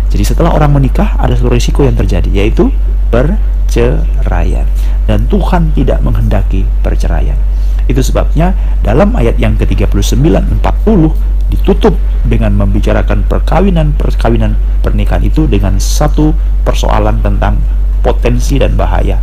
Jadi 0.09 0.23
setelah 0.25 0.51
orang 0.51 0.75
menikah 0.81 1.13
ada 1.21 1.37
satu 1.37 1.53
risiko 1.53 1.85
yang 1.85 1.93
terjadi, 1.93 2.27
yaitu 2.41 2.73
perceraian. 3.13 4.65
Dan 5.05 5.29
Tuhan 5.29 5.77
tidak 5.77 6.01
menghendaki 6.01 6.65
perceraian. 6.81 7.50
Itu 7.89 8.01
sebabnya 8.05 8.53
dalam 8.85 9.13
ayat 9.17 9.37
yang 9.41 9.57
ke-39 9.57 10.21
40 10.61 11.51
ditutup 11.51 11.93
dengan 12.23 12.55
membicarakan 12.55 13.27
perkawinan-perkawinan 13.27 14.55
pernikahan 14.79 15.23
itu 15.27 15.45
dengan 15.45 15.77
satu 15.77 16.31
persoalan 16.63 17.19
tentang 17.19 17.59
potensi 18.01 18.57
dan 18.57 18.73
bahaya 18.79 19.19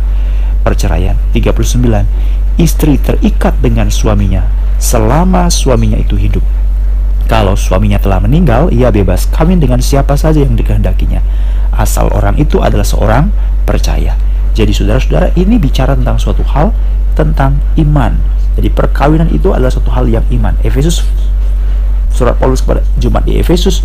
perceraian. 0.61 1.17
39. 1.33 2.59
Istri 2.59 2.99
terikat 2.99 3.57
dengan 3.63 3.87
suaminya 3.87 4.43
selama 4.79 5.47
suaminya 5.51 5.99
itu 5.99 6.15
hidup. 6.15 6.43
Kalau 7.29 7.53
suaminya 7.53 8.01
telah 8.01 8.17
meninggal, 8.25 8.73
ia 8.73 8.89
bebas 8.89 9.29
kawin 9.29 9.61
dengan 9.61 9.77
siapa 9.85 10.17
saja 10.17 10.41
yang 10.41 10.57
dikehendakinya. 10.57 11.21
Asal 11.69 12.09
orang 12.09 12.41
itu 12.41 12.57
adalah 12.57 12.83
seorang 12.83 13.29
percaya. 13.69 14.17
Jadi 14.57 14.73
saudara-saudara, 14.73 15.37
ini 15.37 15.61
bicara 15.61 15.93
tentang 15.93 16.17
suatu 16.17 16.41
hal 16.41 16.73
tentang 17.19 17.59
iman. 17.75 18.15
Jadi 18.55 18.71
perkawinan 18.71 19.27
itu 19.35 19.51
adalah 19.51 19.67
suatu 19.67 19.91
hal 19.91 20.07
yang 20.07 20.23
iman. 20.31 20.55
Efesus 20.63 21.03
surat 22.15 22.35
Paulus 22.39 22.63
kepada 22.63 22.83
Jumat 22.99 23.27
di 23.27 23.37
Efesus 23.39 23.83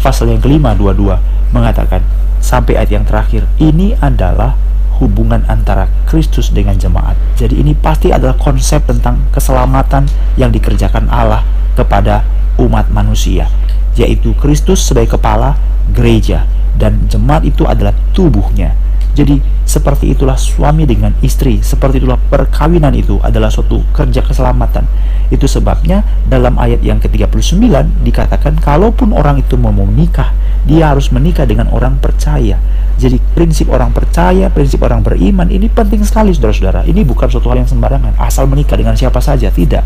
pasal 0.00 0.30
yang 0.30 0.40
kelima 0.42 0.74
22 0.74 1.52
mengatakan 1.54 2.02
sampai 2.38 2.78
ayat 2.78 2.90
yang 2.94 3.04
terakhir 3.06 3.42
ini 3.58 3.94
adalah 3.98 4.54
hubungan 4.98 5.44
antara 5.46 5.90
Kristus 6.08 6.48
dengan 6.54 6.78
jemaat. 6.78 7.18
Jadi 7.36 7.60
ini 7.60 7.76
pasti 7.76 8.14
adalah 8.14 8.38
konsep 8.38 8.86
tentang 8.88 9.28
keselamatan 9.30 10.08
yang 10.40 10.48
dikerjakan 10.48 11.10
Allah 11.12 11.44
kepada 11.76 12.24
umat 12.56 12.88
manusia, 12.88 13.52
yaitu 13.98 14.32
Kristus 14.40 14.80
sebagai 14.80 15.20
kepala 15.20 15.60
gereja 15.92 16.48
dan 16.80 17.08
jemaat 17.12 17.44
itu 17.44 17.68
adalah 17.68 17.92
tubuhnya. 18.16 18.72
Jadi 19.16 19.40
seperti 19.64 20.12
itulah 20.12 20.36
suami 20.36 20.84
dengan 20.84 21.16
istri, 21.24 21.64
seperti 21.64 22.04
itulah 22.04 22.20
perkawinan 22.20 22.92
itu 22.92 23.16
adalah 23.24 23.48
suatu 23.48 23.80
kerja 23.96 24.20
keselamatan. 24.20 24.84
Itu 25.32 25.48
sebabnya 25.48 26.04
dalam 26.28 26.60
ayat 26.60 26.84
yang 26.84 27.00
ke-39 27.00 27.56
dikatakan 28.04 28.60
kalaupun 28.60 29.16
orang 29.16 29.40
itu 29.40 29.56
mau 29.56 29.72
menikah, 29.72 30.36
dia 30.68 30.92
harus 30.92 31.08
menikah 31.08 31.48
dengan 31.48 31.72
orang 31.72 31.96
percaya. 31.96 32.60
Jadi 33.00 33.16
prinsip 33.32 33.72
orang 33.72 33.96
percaya, 33.96 34.52
prinsip 34.52 34.84
orang 34.84 35.00
beriman 35.00 35.48
ini 35.48 35.72
penting 35.72 36.04
sekali 36.04 36.36
saudara-saudara. 36.36 36.84
Ini 36.84 37.00
bukan 37.08 37.28
suatu 37.32 37.48
hal 37.48 37.64
yang 37.64 37.70
sembarangan, 37.72 38.20
asal 38.20 38.44
menikah 38.44 38.76
dengan 38.76 39.00
siapa 39.00 39.24
saja, 39.24 39.48
tidak. 39.48 39.84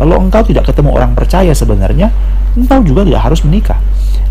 Kalau 0.00 0.16
engkau 0.16 0.40
tidak 0.40 0.72
ketemu 0.72 0.96
orang 0.96 1.12
percaya 1.12 1.52
sebenarnya, 1.52 2.08
engkau 2.56 2.80
juga 2.80 3.04
tidak 3.04 3.28
harus 3.28 3.44
menikah. 3.44 3.76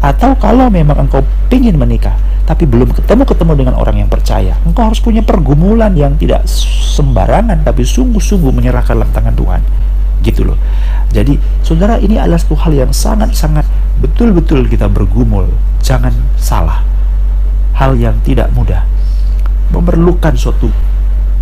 Atau 0.02 0.34
kalau 0.42 0.74
memang 0.74 1.06
engkau 1.06 1.22
ingin 1.54 1.76
menikah, 1.76 2.16
tapi 2.50 2.66
belum 2.66 2.98
ketemu-ketemu 2.98 3.54
dengan 3.54 3.76
orang 3.78 4.02
yang 4.02 4.10
percaya. 4.10 4.58
Engkau 4.66 4.90
harus 4.90 4.98
punya 4.98 5.22
pergumulan 5.22 5.94
yang 5.94 6.18
tidak 6.18 6.50
sembarangan, 6.98 7.62
tapi 7.62 7.86
sungguh-sungguh 7.86 8.50
menyerahkan 8.50 8.98
dalam 8.98 9.14
tangan 9.14 9.38
Tuhan. 9.38 9.62
Gitu 10.26 10.50
loh. 10.50 10.58
Jadi, 11.14 11.38
saudara, 11.62 12.02
ini 12.02 12.18
adalah 12.18 12.42
satu 12.42 12.58
hal 12.58 12.74
yang 12.74 12.90
sangat-sangat 12.90 13.70
betul-betul 14.02 14.66
kita 14.66 14.90
bergumul. 14.90 15.46
Jangan 15.86 16.10
salah. 16.42 16.82
Hal 17.78 17.94
yang 18.02 18.18
tidak 18.26 18.50
mudah. 18.58 18.82
Memerlukan 19.70 20.34
suatu 20.34 20.74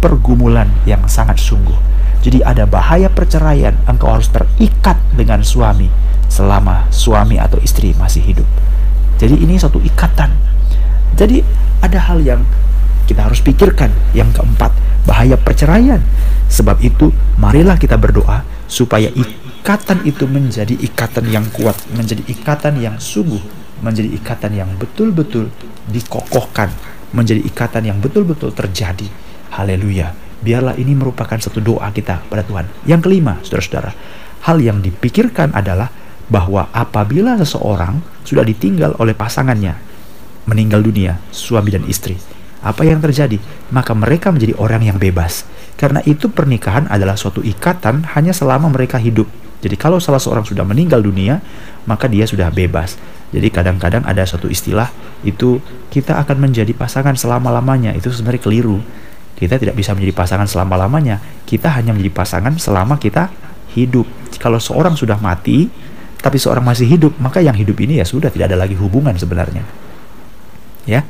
pergumulan 0.03 0.67
yang 0.83 1.07
sangat 1.07 1.39
sungguh. 1.39 1.79
Jadi 2.19 2.43
ada 2.43 2.67
bahaya 2.67 3.07
perceraian, 3.07 3.79
engkau 3.87 4.11
harus 4.11 4.27
terikat 4.27 4.99
dengan 5.15 5.39
suami 5.39 5.87
selama 6.27 6.91
suami 6.91 7.39
atau 7.39 7.55
istri 7.63 7.95
masih 7.95 8.19
hidup. 8.19 8.47
Jadi 9.15 9.39
ini 9.39 9.55
satu 9.55 9.79
ikatan. 9.79 10.56
Jadi 11.15 11.45
ada 11.79 11.99
hal 12.11 12.19
yang 12.25 12.41
kita 13.07 13.23
harus 13.23 13.39
pikirkan. 13.39 13.89
Yang 14.11 14.41
keempat, 14.41 14.75
bahaya 15.07 15.39
perceraian. 15.39 16.03
Sebab 16.51 16.83
itu, 16.83 17.15
marilah 17.39 17.79
kita 17.79 17.95
berdoa 17.95 18.43
supaya 18.67 19.07
ikatan 19.15 20.03
itu 20.03 20.27
menjadi 20.27 20.75
ikatan 20.75 21.31
yang 21.31 21.47
kuat, 21.55 21.75
menjadi 21.95 22.23
ikatan 22.27 22.83
yang 22.83 22.99
sungguh, 22.99 23.39
menjadi 23.79 24.11
ikatan 24.19 24.51
yang 24.55 24.69
betul-betul 24.75 25.47
dikokohkan, 25.87 26.67
menjadi 27.15 27.39
ikatan 27.47 27.87
yang 27.87 27.97
betul-betul 28.03 28.51
terjadi. 28.51 29.07
Haleluya. 29.55 30.11
Biarlah 30.37 30.77
ini 30.77 30.93
merupakan 30.93 31.39
satu 31.39 31.63
doa 31.63 31.89
kita 31.89 32.21
pada 32.29 32.45
Tuhan. 32.45 32.69
Yang 32.85 33.09
kelima, 33.09 33.41
saudara-saudara, 33.41 33.91
hal 34.45 34.61
yang 34.61 34.83
dipikirkan 34.83 35.49
adalah 35.55 35.89
bahwa 36.27 36.67
apabila 36.75 37.39
seseorang 37.39 38.03
sudah 38.27 38.43
ditinggal 38.43 38.93
oleh 38.99 39.15
pasangannya, 39.15 39.86
meninggal 40.47 40.81
dunia, 40.81 41.19
suami 41.29 41.69
dan 41.75 41.83
istri, 41.85 42.15
apa 42.67 42.81
yang 42.83 42.97
terjadi? 42.99 43.37
Maka 43.69 43.93
mereka 43.93 44.33
menjadi 44.33 44.57
orang 44.57 44.81
yang 44.81 44.97
bebas. 44.97 45.45
Karena 45.77 46.01
itu 46.03 46.27
pernikahan 46.33 46.89
adalah 46.89 47.13
suatu 47.13 47.45
ikatan 47.45 48.17
hanya 48.17 48.33
selama 48.33 48.67
mereka 48.73 48.97
hidup. 48.97 49.29
Jadi 49.61 49.77
kalau 49.77 50.01
salah 50.01 50.21
seorang 50.21 50.45
sudah 50.45 50.65
meninggal 50.65 51.01
dunia, 51.01 51.39
maka 51.85 52.09
dia 52.09 52.25
sudah 52.25 52.49
bebas. 52.49 52.97
Jadi 53.29 53.47
kadang-kadang 53.53 54.01
ada 54.07 54.23
suatu 54.23 54.47
istilah 54.49 54.89
itu 55.21 55.59
kita 55.93 56.17
akan 56.17 56.49
menjadi 56.49 56.73
pasangan 56.73 57.13
selama-lamanya. 57.13 57.93
Itu 57.93 58.09
sebenarnya 58.09 58.41
keliru. 58.41 58.81
Kita 59.37 59.61
tidak 59.61 59.77
bisa 59.77 59.93
menjadi 59.93 60.17
pasangan 60.17 60.49
selama-lamanya. 60.49 61.21
Kita 61.45 61.71
hanya 61.77 61.93
menjadi 61.93 62.13
pasangan 62.13 62.57
selama 62.57 62.97
kita 62.97 63.29
hidup. 63.77 64.09
Kalau 64.41 64.57
seorang 64.57 64.97
sudah 64.97 65.21
mati, 65.21 65.69
tapi 66.17 66.41
seorang 66.41 66.65
masih 66.65 66.89
hidup, 66.89 67.13
maka 67.21 67.37
yang 67.39 67.53
hidup 67.53 67.77
ini 67.77 68.01
ya 68.01 68.05
sudah 68.05 68.33
tidak 68.33 68.49
ada 68.49 68.57
lagi 68.57 68.73
hubungan 68.73 69.13
sebenarnya. 69.13 69.86
Ya. 70.87 71.03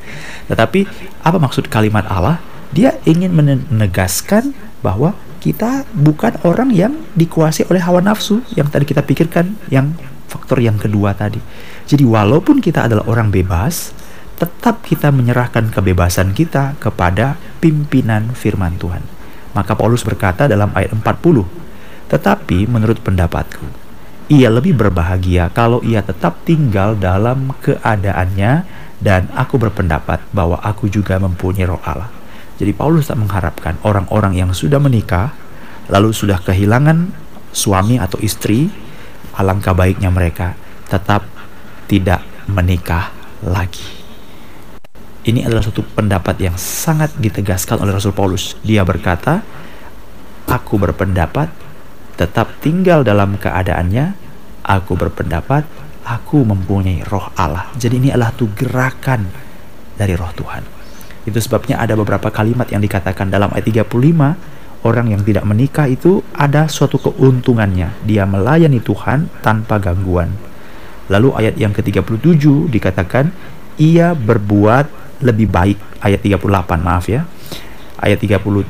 Tetapi 0.49 0.89
apa 1.21 1.37
maksud 1.37 1.69
kalimat 1.69 2.03
Allah? 2.09 2.41
Dia 2.73 2.99
ingin 3.07 3.31
menegaskan 3.31 4.51
bahwa 4.83 5.15
kita 5.39 5.87
bukan 5.95 6.35
orang 6.43 6.73
yang 6.73 6.93
dikuasai 7.15 7.69
oleh 7.71 7.79
hawa 7.79 8.03
nafsu 8.03 8.43
yang 8.57 8.67
tadi 8.67 8.83
kita 8.83 9.05
pikirkan 9.05 9.55
yang 9.71 9.95
faktor 10.27 10.59
yang 10.59 10.75
kedua 10.75 11.15
tadi. 11.15 11.39
Jadi 11.87 12.03
walaupun 12.03 12.59
kita 12.59 12.89
adalah 12.89 13.07
orang 13.07 13.31
bebas, 13.31 13.95
tetap 14.37 14.83
kita 14.83 15.09
menyerahkan 15.09 15.71
kebebasan 15.71 16.35
kita 16.35 16.75
kepada 16.77 17.39
pimpinan 17.63 18.35
firman 18.35 18.75
Tuhan. 18.75 19.01
Maka 19.55 19.73
Paulus 19.73 20.05
berkata 20.05 20.45
dalam 20.45 20.69
ayat 20.77 20.93
40, 20.93 21.47
"Tetapi 22.11 22.69
menurut 22.69 23.01
pendapatku, 23.01 23.65
ia 24.27 24.51
lebih 24.51 24.75
berbahagia 24.75 25.49
kalau 25.55 25.79
ia 25.81 26.03
tetap 26.03 26.43
tinggal 26.43 26.93
dalam 26.99 27.55
keadaannya 27.63 28.67
dan 28.97 29.29
aku 29.37 29.61
berpendapat 29.61 30.25
bahwa 30.33 30.57
aku 30.61 30.89
juga 30.89 31.21
mempunyai 31.21 31.69
roh 31.69 31.81
Allah. 31.85 32.09
Jadi 32.57 32.73
Paulus 32.73 33.05
tak 33.09 33.21
mengharapkan 33.21 33.77
orang-orang 33.85 34.33
yang 34.33 34.49
sudah 34.49 34.81
menikah 34.81 35.33
lalu 35.87 36.11
sudah 36.11 36.41
kehilangan 36.41 37.13
suami 37.53 38.01
atau 38.01 38.19
istri, 38.19 38.67
alangkah 39.37 39.77
baiknya 39.77 40.09
mereka 40.09 40.57
tetap 40.89 41.23
tidak 41.87 42.25
menikah 42.49 43.13
lagi. 43.45 43.85
Ini 45.27 45.43
adalah 45.43 45.59
suatu 45.59 45.83
pendapat 45.83 46.39
yang 46.39 46.55
sangat 46.55 47.11
ditegaskan 47.19 47.83
oleh 47.83 47.91
Rasul 47.91 48.15
Paulus. 48.15 48.55
Dia 48.63 48.87
berkata, 48.87 49.43
"Aku 50.47 50.79
berpendapat 50.79 51.51
tetap 52.15 52.55
tinggal 52.63 53.03
dalam 53.03 53.35
keadaannya, 53.35 54.15
aku 54.63 54.95
berpendapat 54.95 55.67
aku 56.07 56.47
mempunyai 56.47 57.03
roh 57.03 57.27
Allah. 57.35 57.67
Jadi 57.75 57.99
ini 57.99 58.09
adalah 58.15 58.31
tuh 58.31 58.47
gerakan 58.55 59.27
dari 59.99 60.15
roh 60.15 60.31
Tuhan. 60.31 60.63
Itu 61.27 61.43
sebabnya 61.43 61.83
ada 61.83 61.99
beberapa 61.99 62.31
kalimat 62.31 62.71
yang 62.71 62.79
dikatakan 62.79 63.27
dalam 63.27 63.51
ayat 63.51 63.67
35, 63.67 64.87
orang 64.87 65.11
yang 65.11 65.21
tidak 65.27 65.43
menikah 65.43 65.91
itu 65.91 66.23
ada 66.31 66.71
suatu 66.71 66.95
keuntungannya. 66.95 67.91
Dia 68.07 68.23
melayani 68.23 68.79
Tuhan 68.79 69.27
tanpa 69.43 69.83
gangguan. 69.83 70.31
Lalu 71.11 71.35
ayat 71.35 71.59
yang 71.59 71.75
ke-37 71.75 72.71
dikatakan 72.71 73.35
ia 73.75 74.15
berbuat 74.15 75.19
lebih 75.19 75.51
baik 75.51 75.79
ayat 75.99 76.23
38 76.23 76.79
maaf 76.79 77.11
ya. 77.11 77.27
Ayat 77.99 78.23
35 78.23 78.63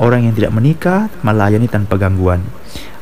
orang 0.00 0.20
yang 0.24 0.32
tidak 0.32 0.52
menikah 0.56 1.12
melayani 1.20 1.68
tanpa 1.68 2.00
gangguan. 2.00 2.40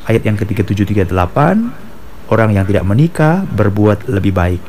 Ayat 0.07 0.27
yang 0.27 0.35
ke-37 0.35 1.07
38 1.07 1.86
orang 2.31 2.55
yang 2.55 2.67
tidak 2.67 2.85
menikah 2.87 3.47
berbuat 3.47 4.11
lebih 4.11 4.33
baik. 4.35 4.63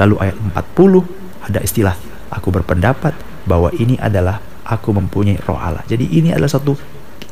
Lalu 0.00 0.14
ayat 0.20 0.36
40 0.38 1.48
ada 1.50 1.58
istilah 1.60 1.94
aku 2.32 2.48
berpendapat 2.48 3.12
bahwa 3.44 3.68
ini 3.76 3.98
adalah 3.98 4.40
aku 4.64 4.94
mempunyai 4.94 5.40
roh 5.44 5.58
Allah. 5.58 5.84
Jadi 5.84 6.08
ini 6.08 6.32
adalah 6.32 6.48
satu 6.48 6.72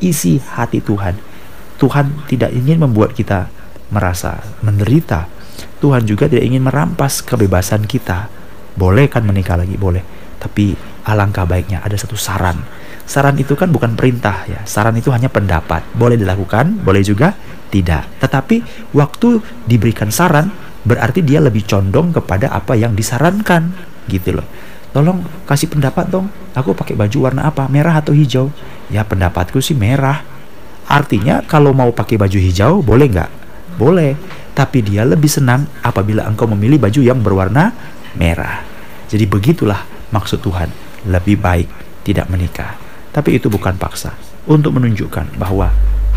isi 0.03 0.37
hati 0.41 0.83
Tuhan. 0.83 1.15
Tuhan 1.81 2.29
tidak 2.29 2.53
ingin 2.53 2.83
membuat 2.83 3.17
kita 3.17 3.49
merasa 3.89 4.45
menderita. 4.61 5.27
Tuhan 5.81 6.05
juga 6.05 6.29
tidak 6.29 6.45
ingin 6.45 6.61
merampas 6.61 7.25
kebebasan 7.25 7.89
kita. 7.89 8.29
Boleh 8.77 9.09
kan 9.09 9.25
menikah 9.25 9.57
lagi? 9.57 9.81
Boleh. 9.81 10.05
Tapi 10.41 10.77
alangkah 11.09 11.49
baiknya 11.49 11.81
ada 11.81 11.97
satu 11.97 12.17
saran. 12.17 12.61
Saran 13.09 13.37
itu 13.41 13.57
kan 13.57 13.73
bukan 13.73 13.97
perintah 13.97 14.45
ya. 14.45 14.61
Saran 14.69 14.95
itu 15.01 15.09
hanya 15.09 15.33
pendapat. 15.33 15.83
Boleh 15.97 16.21
dilakukan, 16.21 16.85
boleh 16.85 17.01
juga 17.01 17.33
tidak. 17.71 18.11
Tetapi 18.19 18.91
waktu 18.93 19.41
diberikan 19.65 20.11
saran 20.11 20.51
berarti 20.83 21.23
dia 21.23 21.39
lebih 21.39 21.65
condong 21.65 22.11
kepada 22.11 22.51
apa 22.51 22.75
yang 22.77 22.93
disarankan 22.93 23.73
gitu 24.11 24.37
loh. 24.41 24.47
Tolong 24.91 25.23
kasih 25.47 25.71
pendapat 25.71 26.11
dong. 26.11 26.27
Aku 26.51 26.75
pakai 26.75 26.99
baju 26.99 27.31
warna 27.31 27.47
apa? 27.47 27.71
Merah 27.71 28.03
atau 28.03 28.11
hijau? 28.11 28.51
Ya 28.91 29.07
pendapatku 29.07 29.63
sih 29.63 29.79
merah. 29.79 30.27
Artinya 30.91 31.47
kalau 31.47 31.71
mau 31.71 31.95
pakai 31.95 32.19
baju 32.19 32.35
hijau 32.35 32.83
boleh 32.83 33.07
nggak? 33.07 33.31
Boleh. 33.79 34.19
Tapi 34.51 34.83
dia 34.83 35.07
lebih 35.07 35.31
senang 35.31 35.71
apabila 35.87 36.27
engkau 36.27 36.51
memilih 36.51 36.83
baju 36.83 37.01
yang 37.01 37.23
berwarna 37.23 37.71
merah. 38.19 38.67
Jadi 39.07 39.31
begitulah 39.31 39.87
maksud 40.11 40.43
Tuhan. 40.43 40.69
Lebih 41.07 41.39
baik 41.39 41.69
tidak 42.03 42.27
menikah. 42.27 42.75
Tapi 43.15 43.39
itu 43.39 43.47
bukan 43.47 43.79
paksa. 43.79 44.19
Untuk 44.51 44.75
menunjukkan 44.75 45.39
bahwa 45.39 45.71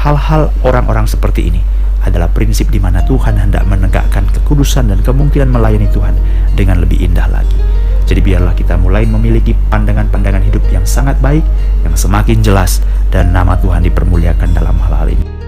Hal-hal 0.03 0.51
orang-orang 0.67 1.07
seperti 1.07 1.47
ini 1.47 1.63
adalah 2.03 2.27
prinsip 2.27 2.67
di 2.67 2.75
mana 2.75 3.07
Tuhan 3.07 3.39
hendak 3.39 3.63
menegakkan 3.63 4.27
kekudusan 4.35 4.91
dan 4.91 4.99
kemungkinan 4.99 5.47
melayani 5.47 5.87
Tuhan 5.87 6.19
dengan 6.59 6.83
lebih 6.83 6.99
indah 7.07 7.31
lagi. 7.31 7.55
Jadi 8.03 8.19
biarlah 8.19 8.51
kita 8.51 8.75
mulai 8.75 9.07
memiliki 9.07 9.55
pandangan-pandangan 9.71 10.43
hidup 10.43 10.67
yang 10.75 10.83
sangat 10.83 11.15
baik, 11.23 11.47
yang 11.87 11.95
semakin 11.95 12.43
jelas, 12.43 12.83
dan 13.15 13.31
nama 13.31 13.55
Tuhan 13.55 13.79
dipermuliakan 13.87 14.51
dalam 14.51 14.75
hal-hal 14.83 15.15
ini. 15.15 15.42